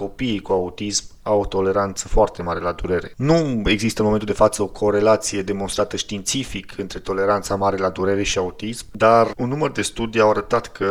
[0.00, 3.12] copiii cu autism au o toleranță foarte mare la durere.
[3.16, 8.22] Nu există în momentul de față o corelație demonstrată științific între toleranța mare la durere
[8.22, 10.90] și autism, dar un număr de studii au arătat că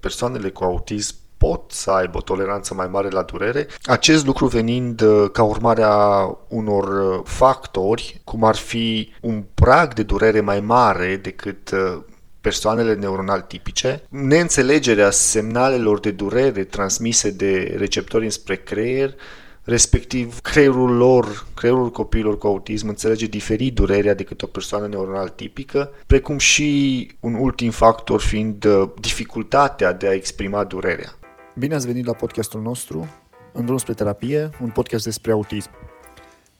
[0.00, 5.00] persoanele cu autism pot să aibă o toleranță mai mare la durere, acest lucru venind
[5.00, 10.60] uh, ca urmare a unor uh, factori, cum ar fi un prag de durere mai
[10.60, 12.02] mare decât uh,
[12.44, 19.14] persoanele neuronal tipice, neînțelegerea semnalelor de durere transmise de receptori înspre creier,
[19.62, 25.90] respectiv creierul lor, creierul copiilor cu autism înțelege diferit durerea decât o persoană neuronal tipică,
[26.06, 28.66] precum și un ultim factor fiind
[29.00, 31.14] dificultatea de a exprima durerea.
[31.54, 33.08] Bine ați venit la podcastul nostru,
[33.52, 35.70] În drum spre terapie, un podcast despre autism.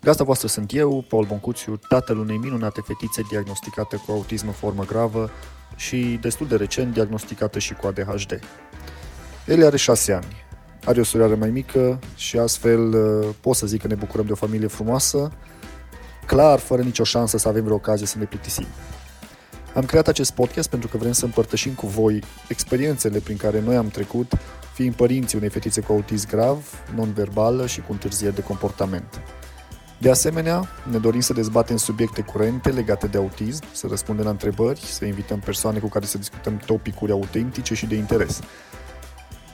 [0.00, 4.84] Gasta voastră sunt eu, Paul Boncuțiu, tatăl unei minunate fetițe diagnosticată cu autism în formă
[4.84, 5.30] gravă
[5.76, 8.40] și destul de recent diagnosticată și cu ADHD.
[9.46, 10.44] El are șase ani,
[10.84, 14.32] are o surioară mai mică și astfel uh, pot să zic că ne bucurăm de
[14.32, 15.32] o familie frumoasă,
[16.26, 18.66] clar, fără nicio șansă să avem vreo ocazie să ne plictisim.
[19.74, 23.76] Am creat acest podcast pentru că vrem să împărtășim cu voi experiențele prin care noi
[23.76, 24.32] am trecut
[24.74, 29.20] fiind părinții unei fetițe cu autism grav, non-verbală și cu întârzieri de comportament.
[29.98, 34.80] De asemenea, ne dorim să dezbatem subiecte curente legate de autism, să răspundem la întrebări,
[34.80, 38.40] să invităm persoane cu care să discutăm topicuri autentice și de interes.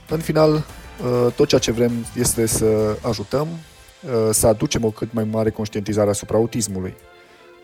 [0.08, 5.12] În final, uh, tot ceea ce vrem este să ajutăm, uh, să aducem o cât
[5.12, 6.94] mai mare conștientizare asupra autismului.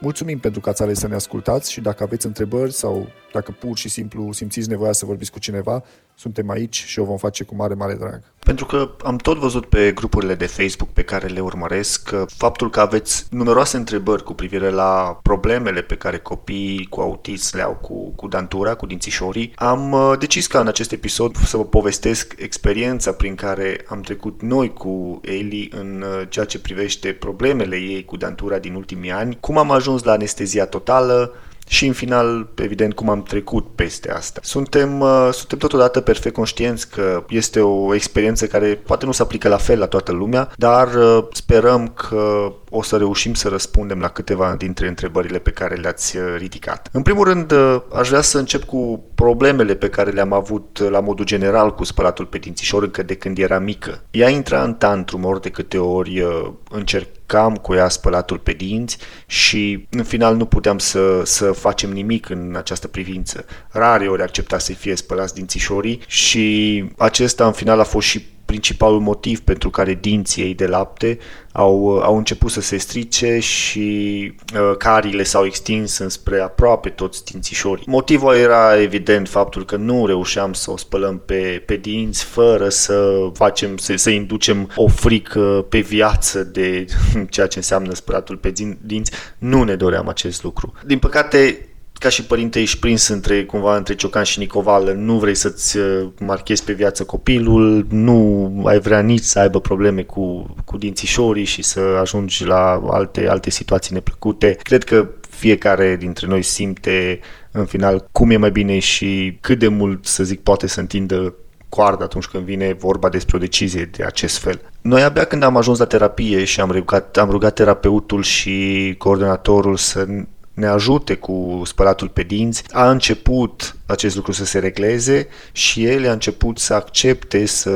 [0.00, 3.76] Mulțumim pentru că ați ales să ne ascultați și dacă aveți întrebări sau dacă pur
[3.76, 7.54] și simplu simțiți nevoia să vorbiți cu cineva, suntem aici și o vom face cu
[7.54, 8.22] mare, mare drag.
[8.46, 12.80] Pentru că am tot văzut pe grupurile de Facebook pe care le urmăresc faptul că
[12.80, 18.12] aveți numeroase întrebări cu privire la problemele pe care copiii cu autism le au cu,
[18.16, 19.52] cu dantura, cu dințișorii.
[19.56, 24.42] Am uh, decis ca în acest episod să vă povestesc experiența prin care am trecut
[24.42, 29.36] noi cu Eli în uh, ceea ce privește problemele ei cu dantura din ultimii ani,
[29.40, 31.32] cum am ajuns la anestezia totală,
[31.68, 34.40] și în final, evident, cum am trecut peste asta.
[34.42, 39.48] Suntem, uh, suntem totodată perfect conștienți că este o experiență care poate nu se aplică
[39.48, 44.08] la fel la toată lumea, dar uh, sperăm că o să reușim să răspundem la
[44.08, 46.88] câteva dintre întrebările pe care le-ați uh, ridicat.
[46.92, 50.88] În primul rând, uh, aș vrea să încep cu problemele pe care le-am avut uh,
[50.90, 54.02] la modul general cu spălatul pe dințișor încă de când era mică.
[54.10, 56.24] Ea intra în tantrum ori de câte ori
[56.70, 62.28] încercam cu ea spălatul pe dinți și în final nu puteam să, să facem nimic
[62.28, 63.44] în această privință.
[63.70, 69.00] Rare ori accepta să fie spălați dințișorii și acesta în final a fost și principalul
[69.00, 71.18] motiv pentru care dinții ei de lapte
[71.52, 77.84] au, au început să se strice și uh, carile s-au extins înspre aproape toți dințișorii.
[77.86, 83.30] Motivul era evident faptul că nu reușeam să o spălăm pe, pe dinți fără să
[83.32, 86.84] facem, să, să inducem o frică pe viață de
[87.30, 89.12] ceea ce înseamnă spălatul pe dinți.
[89.38, 90.72] Nu ne doream acest lucru.
[90.84, 91.68] Din păcate,
[91.98, 96.08] ca și părinte ești prins între, cumva între Ciocan și Nicovală, nu vrei să-ți uh,
[96.20, 101.62] marchezi pe viață copilul, nu ai vrea nici să aibă probleme cu, cu dințișorii și
[101.62, 104.56] să ajungi la alte, alte situații neplăcute.
[104.62, 107.20] Cred că fiecare dintre noi simte
[107.50, 111.34] în final cum e mai bine și cât de mult, să zic, poate să întindă
[111.68, 114.60] coardă atunci când vine vorba despre o decizie de acest fel.
[114.80, 119.76] Noi abia când am ajuns la terapie și am rugat, am rugat terapeutul și coordonatorul
[119.76, 120.06] să
[120.56, 126.08] ne ajute cu spălatul pe dinți, a început acest lucru să se regleze și el
[126.08, 127.70] a început să accepte să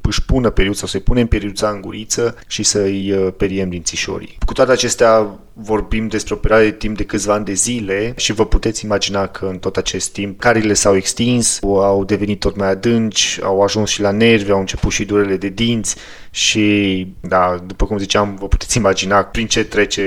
[0.00, 4.38] își pună periuța sau să-i punem periuța în guriță și să-i uh, periem dințișorii.
[4.46, 8.32] Cu toate acestea vorbim despre o perioadă de timp de câțiva ani de zile și
[8.32, 12.70] vă puteți imagina că în tot acest timp carile s-au extins, au devenit tot mai
[12.70, 15.96] adânci, au ajuns și la nervi, au început și durele de dinți
[16.30, 20.04] și, da, după cum ziceam, vă puteți imagina prin ce trece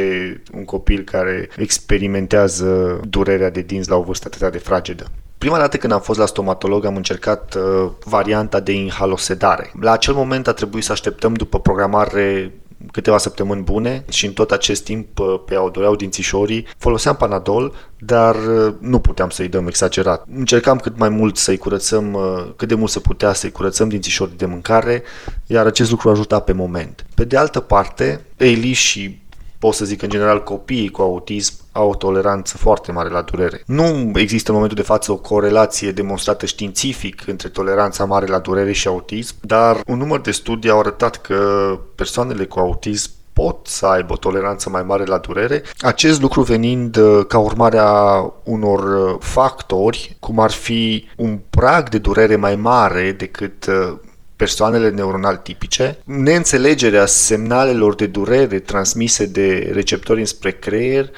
[0.53, 5.05] un copil care experimentează durerea de dinți la o vârstă atât de fragedă.
[5.39, 9.71] Prima dată când am fost la stomatolog am încercat uh, varianta de inhalosedare.
[9.81, 12.53] La acel moment a trebuit să așteptăm după programare
[12.91, 16.67] câteva săptămâni bune și în tot acest timp uh, pe au doreau dințișorii.
[16.77, 20.25] Foloseam Panadol, dar uh, nu puteam să-i dăm exagerat.
[20.35, 24.37] Încercam cât mai mult să-i curățăm, uh, cât de mult se putea să-i curățăm dințișorii
[24.37, 25.03] de mâncare,
[25.45, 27.05] iar acest lucru ajuta pe moment.
[27.15, 29.21] Pe de altă parte, Eli și
[29.59, 33.63] pot să zic în general copiii cu autism au o toleranță foarte mare la durere.
[33.65, 38.71] Nu există în momentul de față o corelație demonstrată științific între toleranța mare la durere
[38.71, 43.85] și autism, dar un număr de studii au arătat că persoanele cu autism pot să
[43.85, 48.79] aibă o toleranță mai mare la durere, acest lucru venind uh, ca urmare a unor
[48.79, 53.97] uh, factori, cum ar fi un prag de durere mai mare decât uh,
[54.35, 61.09] persoanele neuronal tipice, neînțelegerea semnalelor de durere transmise de receptori înspre creier,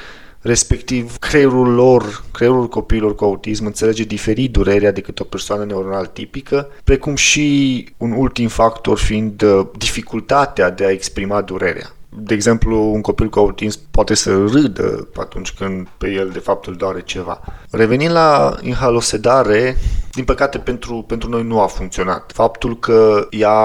[0.41, 6.67] respectiv creierul lor, creierul copiilor cu autism înțelege diferit durerea decât o persoană neuronal tipică,
[6.83, 11.91] precum și un ultim factor fiind uh, dificultatea de a exprima durerea.
[12.17, 16.65] De exemplu, un copil cu autism poate să râdă atunci când pe el de fapt
[16.65, 17.41] îl doare ceva.
[17.69, 19.77] Revenind la inhalosedare,
[20.11, 22.31] din păcate pentru, pentru noi nu a funcționat.
[22.33, 23.59] Faptul că ea,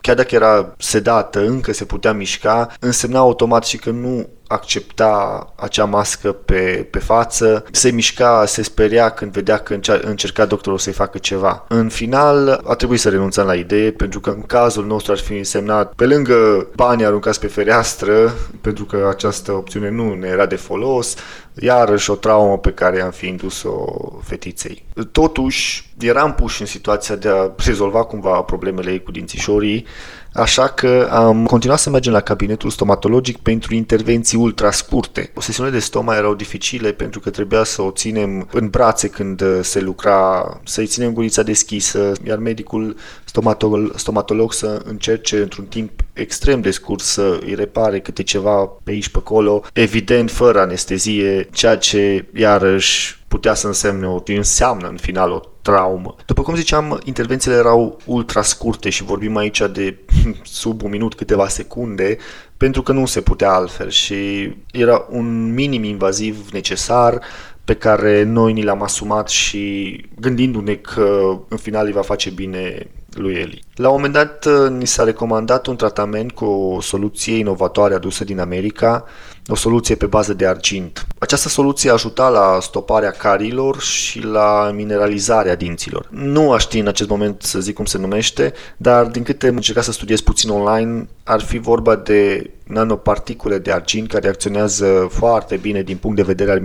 [0.00, 5.84] chiar dacă era sedată, încă se putea mișca, însemna automat și că nu accepta acea
[5.84, 11.18] mască pe, pe față, se mișca, se speria când vedea că încerca doctorul să-i facă
[11.18, 11.64] ceva.
[11.68, 15.36] În final, a trebuit să renunțăm la idee, pentru că în cazul nostru ar fi
[15.36, 20.56] însemnat, pe lângă banii aruncați pe fereastră, pentru că această opțiune nu ne era de
[20.56, 21.14] folos,
[21.54, 23.84] iarăși o traumă pe care am fi indus-o
[24.22, 24.84] fetiței.
[25.12, 29.86] Totuși, eram puși în situația de a rezolva cumva problemele ei cu dințișorii,
[30.32, 35.30] Așa că am continuat să mergem la cabinetul stomatologic pentru intervenții ultra scurte.
[35.34, 39.42] O sesiune de stoma erau dificile pentru că trebuia să o ținem în brațe când
[39.62, 46.60] se lucra, să-i ținem gurița deschisă, iar medicul stomatolog, stomatolog să încerce într-un timp extrem
[46.60, 51.76] de scurt să îi repare câte ceva pe aici pe acolo, evident fără anestezie, ceea
[51.76, 56.14] ce iarăși putea să însemne o, înseamnă în final o traumă.
[56.26, 59.98] După cum ziceam, intervențiile erau ultra scurte și vorbim aici de
[60.62, 62.16] sub un minut, câteva secunde,
[62.56, 67.20] pentru că nu se putea altfel și era un minim invaziv necesar
[67.64, 72.90] pe care noi ni l-am asumat și gândindu-ne că în final îi va face bine
[73.14, 73.62] lui Eli.
[73.74, 78.40] La un moment dat ni s-a recomandat un tratament cu o soluție inovatoare adusă din
[78.40, 79.04] America,
[79.50, 81.06] o soluție pe bază de argint.
[81.18, 86.08] Această soluție ajuta la stoparea carilor și la mineralizarea dinților.
[86.10, 89.54] Nu aș ști în acest moment să zic cum se numește, dar din câte am
[89.54, 95.56] încercat să studiez puțin online, ar fi vorba de nanoparticule de argint care acționează foarte
[95.56, 96.60] bine din punct de vedere al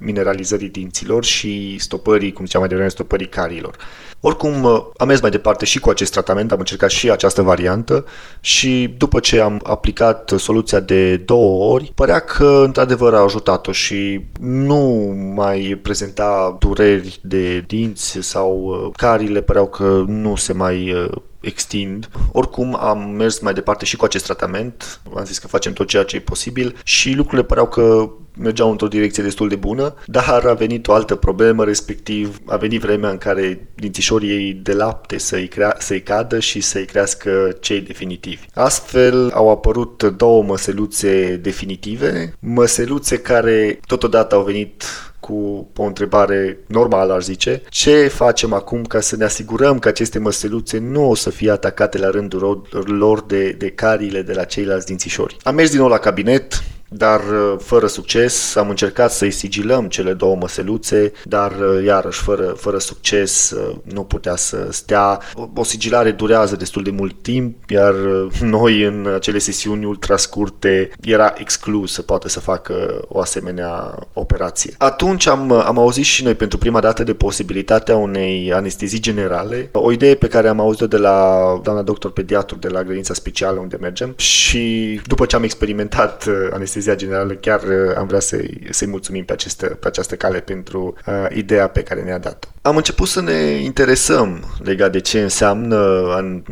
[0.00, 3.76] mineralizării dinților și stopării, cum ziceam mai devreme, stopării carilor.
[4.20, 4.64] Oricum,
[4.96, 8.04] am mers mai departe și cu acest tratament, am încercat și această variantă
[8.40, 14.24] și după ce am aplicat soluția de două ori, părea că într-adevăr a ajutat-o și
[14.40, 21.16] nu mai prezenta dureri de dinți sau uh, carile păreau că nu se mai uh,
[21.46, 22.08] extind.
[22.32, 26.02] Oricum am mers mai departe și cu acest tratament, am zis că facem tot ceea
[26.02, 30.52] ce e posibil și lucrurile păreau că mergeau într-o direcție destul de bună, dar a
[30.52, 35.48] venit o altă problemă, respectiv a venit vremea în care dințișorii ei de lapte să-i,
[35.48, 38.46] crea- să-i cadă și să-i crească cei definitivi.
[38.54, 44.84] Astfel au apărut două măseluțe definitive, măseluțe care totodată au venit
[45.26, 47.62] cu o întrebare normală, aș zice.
[47.68, 51.98] Ce facem acum ca să ne asigurăm că aceste măseluțe nu o să fie atacate
[51.98, 55.36] la rândul lor de, de carile de la ceilalți dințișori?
[55.42, 58.54] Am mers din nou la cabinet, dar uh, fără succes.
[58.54, 64.02] Am încercat să-i sigilăm cele două măseluțe, dar uh, iarăși fără, fără succes uh, nu
[64.02, 65.20] putea să stea.
[65.54, 67.94] O sigilare durează destul de mult timp, iar
[68.40, 74.74] noi în acele sesiuni ultra scurte era exclus să poată să facă o asemenea operație.
[74.78, 79.92] Atunci am, am auzit și noi pentru prima dată de posibilitatea unei anestezii generale, o
[79.92, 83.76] idee pe care am auzit-o de la doamna doctor pediatru de la grădința specială unde
[83.80, 88.86] mergem și după ce am experimentat anestezia anestezia generală, chiar uh, am vrea să-i, să-i
[88.86, 92.48] mulțumim pe, aceste, pe această cale pentru uh, ideea pe care ne-a dat-o.
[92.66, 95.76] Am început să ne interesăm legat de ce înseamnă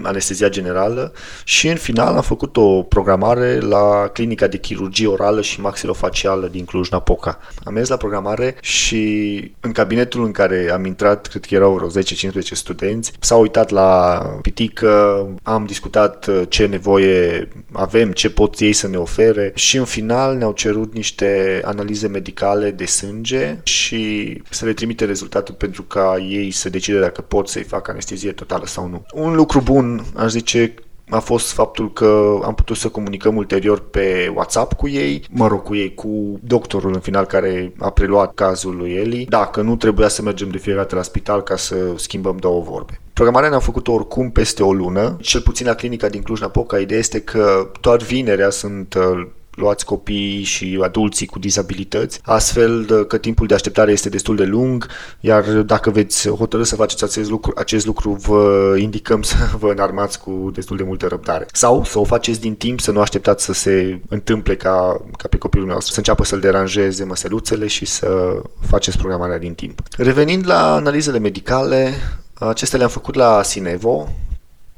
[0.03, 1.13] anestezia generală
[1.45, 6.65] și în final am făcut o programare la clinica de chirurgie orală și maxilofacială din
[6.65, 7.39] Cluj-Napoca.
[7.65, 12.03] Am mers la programare și în cabinetul în care am intrat, cred că erau vreo
[12.03, 18.73] 10-15 studenți, s-au uitat la pitică, am discutat uh, ce nevoie avem, ce pot ei
[18.73, 24.43] să ne ofere și în final final ne-au cerut niște analize medicale de sânge și
[24.51, 28.67] să le trimite rezultatul pentru ca ei să decide dacă pot să-i facă anestezie totală
[28.67, 29.07] sau nu.
[29.15, 30.75] Un lucru bun, aș zice,
[31.09, 35.63] a fost faptul că am putut să comunicăm ulterior pe WhatsApp cu ei, mă rog,
[35.63, 40.09] cu ei, cu doctorul în final care a preluat cazul lui Eli, dacă nu trebuia
[40.09, 43.01] să mergem de fiecare dată la spital ca să schimbăm două vorbe.
[43.13, 46.79] Programarea ne-am făcut oricum peste o lună, cel puțin la clinica din Cluj-Napoca.
[46.79, 53.19] Ideea este că doar vinerea sunt uh, luați copiii și adulții cu dizabilități, astfel că
[53.19, 54.87] timpul de așteptare este destul de lung,
[55.21, 60.21] iar dacă veți hotărâ să faceți acest lucru, acest lucru vă indicăm să vă înarmați
[60.21, 61.47] cu destul de multă răbdare.
[61.53, 65.39] Sau să o faceți din timp, să nu așteptați să se întâmple ca, ca pe
[65.39, 69.81] copilul nostru, să înceapă să-l deranjeze măseluțele și să faceți programarea din timp.
[69.97, 71.95] Revenind la analizele medicale,
[72.35, 74.09] acestea le-am făcut la Sinevo,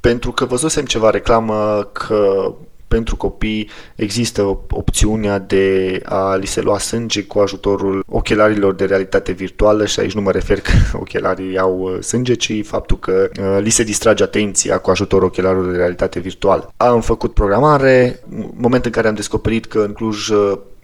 [0.00, 2.52] pentru că văzusem ceva reclamă că
[2.88, 9.33] pentru copii există opțiunea de a li se lua sânge cu ajutorul ochelarilor de realitate
[9.33, 10.71] virtuală și aici nu mă refer că
[11.05, 15.71] ochelarii au uh, sânge, ci faptul că uh, li se distrage atenția cu ajutorul ochelarilor
[15.71, 16.73] de realitate virtuală.
[16.76, 18.21] Am făcut programare,
[18.55, 20.28] moment în care am descoperit că în Cluj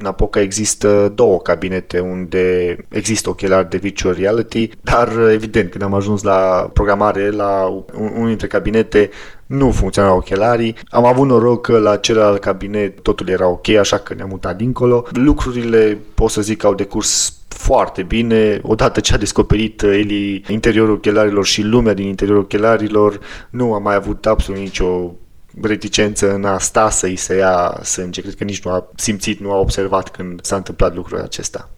[0.03, 5.83] uh, în Apoca există două cabinete unde există ochelari de virtual reality, dar evident când
[5.83, 9.11] am ajuns la programare, la unul dintre cabinete
[9.47, 10.77] nu funcționau ochelarii.
[10.89, 15.07] Am avut noroc că la celălalt cabinet totul era ok, așa că ne-am mutat dincolo.
[15.11, 18.61] Lucrurile, pot să zic, au decurs foarte bine.
[18.63, 23.95] Odată ce a descoperit Eli interiorul ochelarilor și lumea din interiorul ochelarilor, nu a mai
[23.95, 25.15] avut absolut nicio
[25.61, 28.21] reticență în a sta să-i se ia sânge.
[28.21, 31.71] Cred că nici nu a simțit, nu a observat când s-a întâmplat lucrul acesta.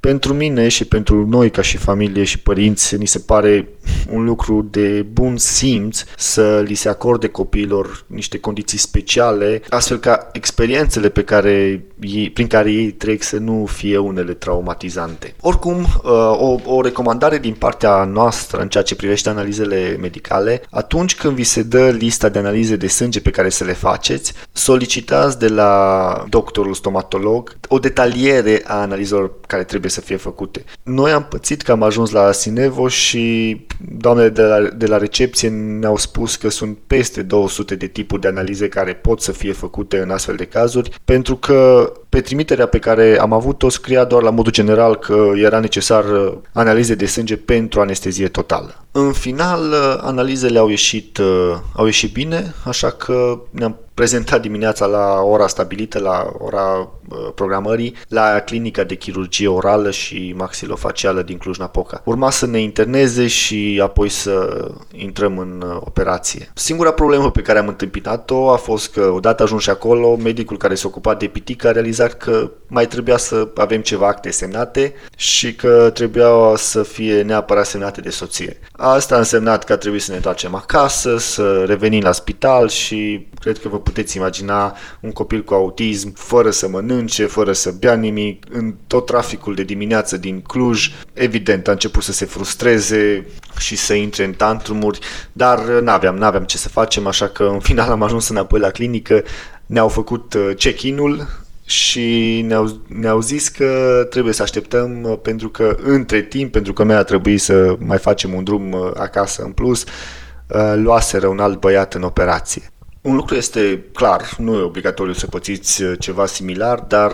[0.00, 3.68] Pentru mine și pentru noi ca și familie și părinți ni se pare
[4.10, 10.28] un lucru de bun simț să li se acorde copiilor niște condiții speciale, astfel ca
[10.32, 15.34] experiențele pe care ei, prin care ei trec să nu fie unele traumatizante.
[15.40, 21.16] Oricum, uh, o, o recomandare din partea noastră în ceea ce privește analizele medicale, atunci
[21.16, 25.38] când vi se dă lista de analize de sânge pe care să le faceți, solicitați
[25.38, 30.64] de la doctorul stomatolog o detaliere a analizelor care trebuie să fie făcute.
[30.82, 35.48] Noi am pățit că am ajuns la Sinevo și doamnele de la, de la recepție
[35.48, 39.98] ne-au spus că sunt peste 200 de tipuri de analize care pot să fie făcute
[39.98, 44.30] în astfel de cazuri, pentru că pe trimiterea pe care am avut-o scria doar la
[44.30, 48.84] modul general că era necesar uh, analize de sânge pentru anestezie totală.
[48.92, 54.86] În final, uh, analizele au ieșit, uh, au ieșit bine, așa că ne-am prezentat dimineața
[54.86, 56.88] la ora stabilită, la ora
[57.34, 62.00] programării, la clinica de chirurgie orală și maxilofacială din Cluj-Napoca.
[62.04, 66.50] Urma să ne interneze și apoi să intrăm în operație.
[66.54, 70.86] Singura problemă pe care am întâmpinat-o a fost că odată ajuns acolo, medicul care se
[70.86, 75.54] ocupa de pitic a realizat exact că mai trebuia să avem ceva acte semnate și
[75.54, 78.58] că trebuia să fie neapărat semnate de soție.
[78.72, 83.26] Asta a însemnat că a trebuit să ne întoarcem acasă, să revenim la spital și
[83.40, 87.94] cred că vă puteți imagina un copil cu autism fără să mănânce, fără să bea
[87.94, 90.90] nimic, în tot traficul de dimineață din Cluj.
[91.12, 93.26] Evident, a început să se frustreze
[93.58, 94.98] și să intre în tantrumuri,
[95.32, 99.22] dar n-aveam, n-aveam ce să facem, așa că în final am ajuns înapoi la clinică,
[99.66, 101.26] ne-au făcut uh, check-in-ul
[101.64, 106.82] și ne-au, ne-au zis că trebuie să așteptăm uh, pentru că între timp, pentru că
[106.82, 111.38] noi a trebuit să mai facem un drum uh, acasă în plus, uh, luaseră un
[111.38, 112.62] alt băiat în operație.
[113.00, 117.12] Un lucru este clar, nu e obligatoriu să pățiți ceva similar, dar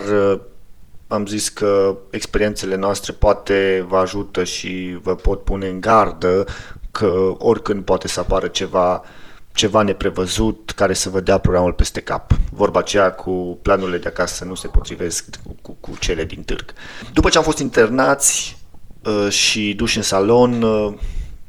[1.07, 6.45] am zis că experiențele noastre poate vă ajută și vă pot pune în gardă
[6.91, 9.01] că oricând poate să apară ceva
[9.53, 12.31] ceva neprevăzut care să vă dea programul peste cap.
[12.51, 16.73] Vorba aceea cu planurile de acasă nu se potrivesc cu, cu, cu cele din târg.
[17.13, 18.57] După ce am fost internați
[19.03, 20.93] uh, și duși în salon, uh,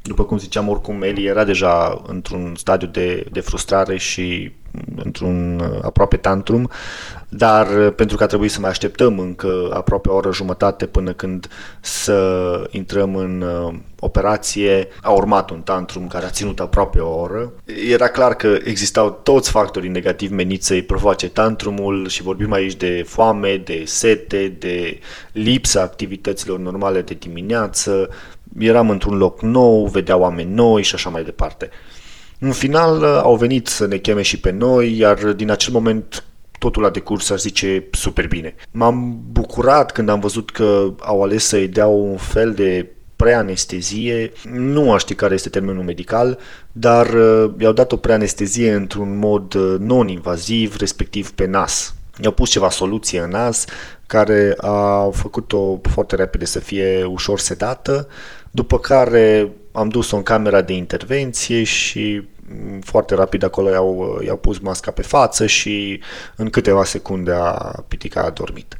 [0.01, 4.51] după cum ziceam, oricum Eli era deja într-un stadiu de, de frustrare și
[4.95, 6.69] într-un uh, aproape tantrum,
[7.29, 11.13] dar uh, pentru că a trebuit să mai așteptăm încă aproape o oră jumătate până
[11.13, 11.47] când
[11.81, 17.51] să intrăm în uh, operație, a urmat un tantrum care a ținut aproape o oră.
[17.89, 23.03] Era clar că existau toți factorii negativi meniți să-i provoace tantrumul și vorbim aici de
[23.07, 24.99] foame, de sete, de
[25.31, 28.09] lipsa activităților normale de dimineață,
[28.59, 31.69] eram într-un loc nou, vedeau oameni noi și așa mai departe.
[32.43, 36.23] În final uh, au venit să ne cheme și pe noi, iar din acel moment
[36.59, 38.55] totul a decurs, aș zice, super bine.
[38.71, 44.91] M-am bucurat când am văzut că au ales să-i dea un fel de preanestezie, nu
[44.91, 46.39] aș ști care este termenul medical,
[46.71, 51.95] dar uh, i-au dat o preanestezie într-un mod uh, non-invaziv, respectiv pe nas.
[52.21, 53.65] I-au pus ceva soluție în nas
[54.07, 58.07] care a făcut-o foarte repede să fie ușor sedată,
[58.51, 62.31] după care am dus-o în camera de intervenție și
[62.81, 66.01] foarte rapid acolo i-au, i-au pus masca pe față și
[66.35, 68.77] în câteva secunde a pitica a dormit.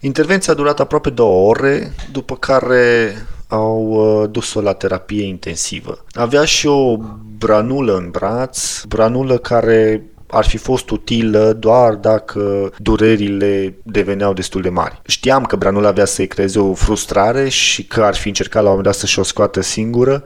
[0.00, 3.12] Intervenția a durat aproape două ore, după care
[3.48, 6.04] au uh, dus-o la terapie intensivă.
[6.12, 6.96] Avea și o
[7.38, 14.68] branulă în braț, branulă care ar fi fost utilă doar dacă durerile deveneau destul de
[14.68, 15.00] mari.
[15.06, 18.76] Știam că branula avea să-i creeze o frustrare și că ar fi încercat la un
[18.76, 20.22] moment dat să-și o scoată singură,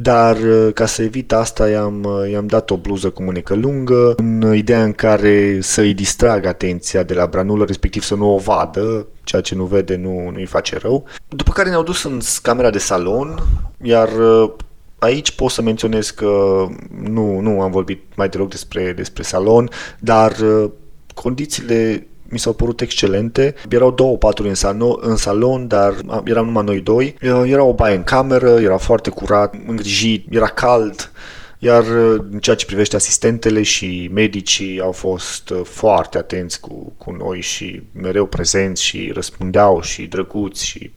[0.00, 4.14] dar uh, ca să evit asta i-am, uh, i-am dat o bluză cu mânecă lungă
[4.16, 9.06] în ideea în care să-i distrag atenția de la branulă, respectiv să nu o vadă,
[9.24, 11.04] ceea ce nu vede nu, nu-i face rău.
[11.28, 13.42] După care ne-au dus în camera de salon,
[13.82, 14.50] iar uh,
[14.98, 16.64] Aici pot să menționez că
[17.02, 20.70] nu, nu am vorbit mai deloc despre, despre salon, dar uh,
[21.14, 23.54] condițiile mi s-au părut excelente.
[23.68, 25.94] Erau două paturi în, salon, în salon, dar
[26.24, 27.16] eram numai noi doi.
[27.44, 31.10] Era o baie în cameră, era foarte curat, îngrijit, era cald.
[31.58, 36.92] Iar uh, în ceea ce privește asistentele și medicii au fost uh, foarte atenți cu,
[36.96, 40.90] cu noi și mereu prezenți și răspundeau și drăguți și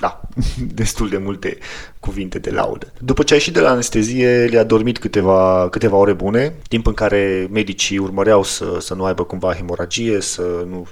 [0.00, 0.20] da,
[0.74, 1.58] destul de multe
[2.00, 2.92] cuvinte de laudă.
[2.98, 6.94] După ce a ieșit de la anestezie, le-a dormit câteva, câteva ore bune, timp în
[6.94, 10.86] care medicii urmăreau să, să nu aibă cumva hemoragie, să nu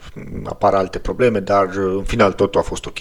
[0.45, 2.99] apară alte probleme, dar uh, în final totul a fost ok.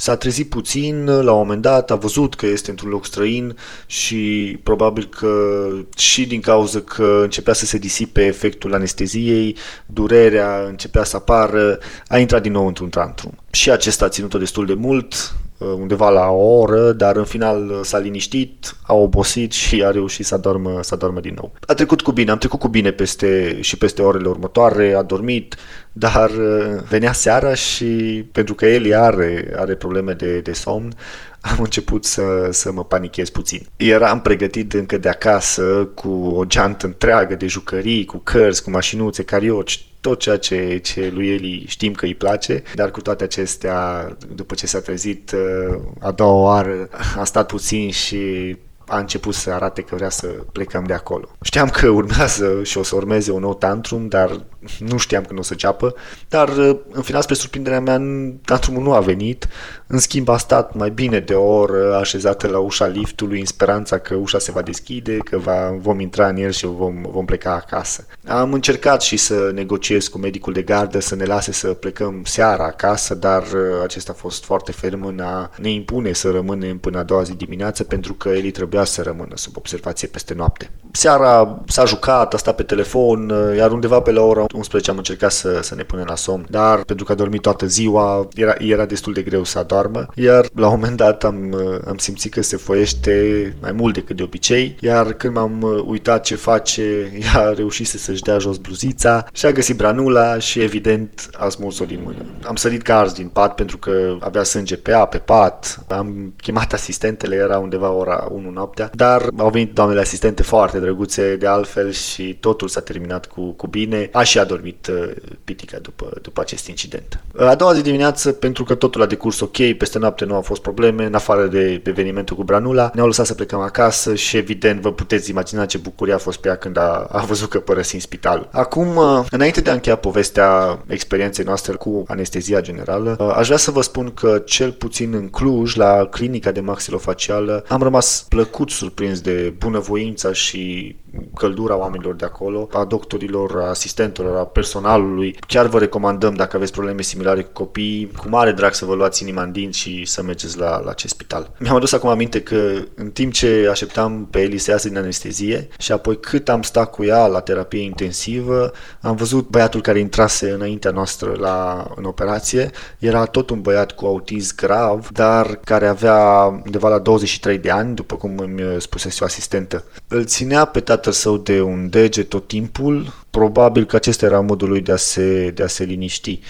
[0.00, 4.58] S-a trezit puțin, la un moment dat a văzut că este într-un loc străin și
[4.62, 11.16] probabil că și din cauza că începea să se disipe efectul anesteziei, durerea începea să
[11.16, 11.78] apară,
[12.08, 13.38] a intrat din nou într-un tantrum.
[13.50, 17.68] Și acesta a ținut-o destul de mult, Uh, undeva la o oră, dar în final
[17.70, 21.52] uh, s-a liniștit, a obosit și a reușit să adormă, să adormă din nou.
[21.66, 25.56] A trecut cu bine, am trecut cu bine peste, și peste orele următoare, a dormit,
[25.92, 30.92] dar uh, venea seara și pentru că el are, are probleme de, de somn,
[31.40, 33.66] am început să, să mă panichez puțin.
[33.76, 39.22] Eram pregătit încă de acasă cu o geantă întreagă de jucării, cu cărți, cu mașinuțe,
[39.22, 44.08] carioci, tot ceea ce, ce lui Eli știm că îi place, dar cu toate acestea,
[44.34, 48.56] după ce s-a trezit uh, a doua oară, a stat puțin și
[48.88, 51.28] a început să arate că vrea să plecăm de acolo.
[51.42, 54.40] Știam că urmează și o să urmeze un nou tantrum, dar
[54.78, 55.94] nu știam când o să ceapă,
[56.28, 58.00] dar uh, în final, spre surprinderea mea,
[58.44, 59.48] tantrumul nu a venit.
[59.90, 63.98] În schimb, a stat mai bine de o oră așezată la ușa liftului în speranța
[63.98, 67.54] că ușa se va deschide, că va, vom intra în el și vom, vom pleca
[67.54, 68.06] acasă.
[68.26, 72.64] Am încercat și să negociez cu medicul de gardă să ne lase să plecăm seara
[72.64, 76.98] acasă, dar uh, acesta a fost foarte ferm în a ne impune să rămânem până
[76.98, 80.70] a doua zi dimineață pentru că el trebuia să rămână sub observație peste noapte.
[80.92, 84.96] Seara s-a jucat, a stat pe telefon, uh, iar undeva pe la ora 11 am
[84.96, 88.54] încercat să, să ne punem la somn, dar pentru că a dormit toată ziua, era,
[88.58, 91.56] era destul de greu să adormă, iar la un moment dat am,
[91.88, 93.12] am simțit că se foiește
[93.60, 96.82] mai mult decât de obicei, iar când m-am uitat ce face,
[97.34, 101.84] ea a reușit să-și dea jos bluzița și a găsit branula și evident a smuls-o
[101.84, 102.24] din mână.
[102.42, 106.34] Am sărit ca ars din pat pentru că avea sânge pe ea, pe pat, am
[106.36, 111.46] chemat asistentele, era undeva ora 1 noaptea, dar au venit doamnele asistente foarte drăguțe de
[111.46, 114.08] altfel și totul s-a terminat cu, cu bine.
[114.12, 115.10] A și și a dormit uh,
[115.44, 117.20] pitica după, după acest incident.
[117.36, 120.62] A doua zi dimineață, pentru că totul a decurs ok, peste noapte nu au fost
[120.62, 124.92] probleme, în afară de evenimentul cu Branula, ne-au lăsat să plecăm acasă și evident vă
[124.92, 128.48] puteți imagina ce bucurie a fost pe ea când a, a văzut că părăsim spitalul.
[128.52, 133.58] Acum, uh, înainte de a încheia povestea experienței noastre cu anestezia generală, uh, aș vrea
[133.58, 138.70] să vă spun că cel puțin în Cluj, la clinica de maxilofacială, am rămas plăcut
[138.70, 140.96] surprins de bunăvoința și
[141.34, 145.36] căldura oamenilor de acolo, a doctorilor, a asistentelor, a personalului.
[145.46, 149.22] Chiar vă recomandăm, dacă aveți probleme similare cu copii, cu mare drag să vă luați
[149.22, 151.50] inima în dinți și să mergeți la, la acest spital.
[151.58, 155.68] Mi-am adus acum aminte că în timp ce așteptam pe Eli să iasă din anestezie
[155.78, 160.50] și apoi cât am stat cu ea la terapie intensivă, am văzut băiatul care intrase
[160.50, 162.70] înaintea noastră la, în operație.
[162.98, 167.94] Era tot un băiat cu autism grav, dar care avea undeva la 23 de ani,
[167.94, 169.84] după cum îmi spusese o asistentă.
[170.08, 174.68] Îl ținea pe tatăl său de un deget tot timpul, probabil că acesta era modul
[174.68, 176.40] lui de a se, de a se liniști.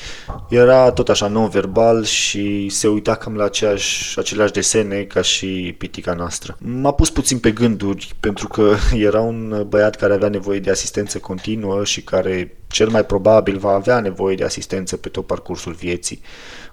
[0.48, 6.12] Era tot așa non-verbal și se uita cam la aceeași, aceleași desene ca și pitica
[6.12, 6.56] noastră.
[6.60, 8.74] M-a pus puțin pe gânduri pentru că
[9.08, 13.70] era un băiat care avea nevoie de asistență continuă și care cel mai probabil va
[13.70, 16.20] avea nevoie de asistență pe tot parcursul vieții.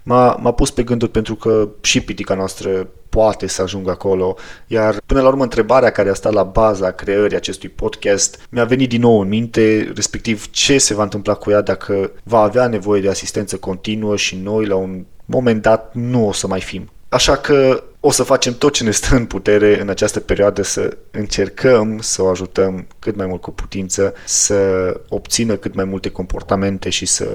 [0.07, 4.35] M-a, m-a pus pe gânduri pentru că și pitica noastră poate să ajungă acolo,
[4.67, 8.89] iar până la urmă întrebarea care a stat la baza creării acestui podcast mi-a venit
[8.89, 13.01] din nou în minte, respectiv ce se va întâmpla cu ea dacă va avea nevoie
[13.01, 16.89] de asistență continuă și noi la un moment dat nu o să mai fim.
[17.09, 20.97] Așa că o să facem tot ce ne stă în putere în această perioadă să
[21.11, 24.55] încercăm să o ajutăm cât mai mult cu putință, să
[25.09, 27.27] obțină cât mai multe comportamente și să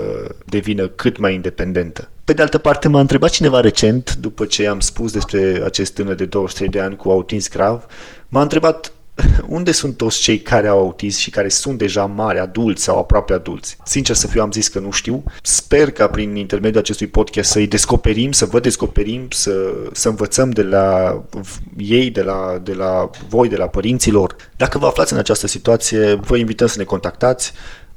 [0.45, 2.09] devină cât mai independentă.
[2.25, 6.15] Pe de altă parte, m-a întrebat cineva recent, după ce am spus despre acest tânăr
[6.15, 7.87] de 23 de ani cu autism grav,
[8.29, 8.93] m-a întrebat
[9.57, 13.33] unde sunt toți cei care au autism și care sunt deja mari, adulți sau aproape
[13.33, 13.77] adulți?
[13.85, 15.23] Sincer să fiu, am zis că nu știu.
[15.43, 19.53] Sper ca prin intermediul acestui podcast să-i descoperim, să vă descoperim, să,
[19.93, 21.21] să învățăm de la
[21.77, 24.37] ei, de la, de la voi, de la părinților.
[24.57, 27.53] Dacă vă aflați în această situație, vă invităm să ne contactați.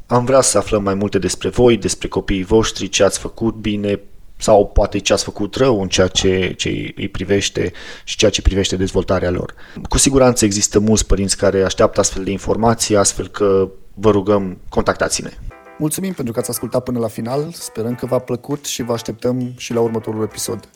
[0.06, 4.00] Am vrea să aflăm mai multe despre voi, despre copiii voștri, ce ați făcut bine,
[4.44, 7.72] sau poate ce ați făcut rău în ceea ce, ce îi privește
[8.04, 9.54] și ceea ce privește dezvoltarea lor.
[9.90, 15.30] Cu siguranță există mulți părinți care așteaptă astfel de informații, astfel că vă rugăm, contactați-ne.
[15.78, 19.54] Mulțumim pentru că ați ascultat până la final, sperăm că v-a plăcut și vă așteptăm
[19.58, 20.70] și la următorul episod.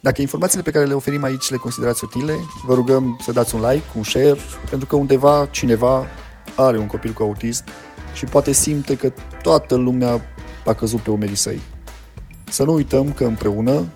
[0.00, 2.34] Dacă informațiile pe care le oferim aici le considerați utile,
[2.66, 4.36] vă rugăm să dați un like, un share,
[4.68, 6.06] pentru că undeva cineva
[6.56, 7.64] are un copil cu autism
[8.14, 9.12] și poate simte că
[9.42, 10.20] toată lumea
[10.64, 11.60] a căzut pe umerii săi.
[12.50, 13.86] Să nu uităm că împreună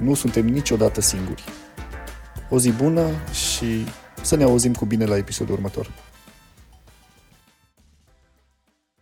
[0.00, 1.44] nu suntem niciodată singuri.
[2.50, 3.86] O zi bună și
[4.22, 5.90] să ne auzim cu bine la episodul următor.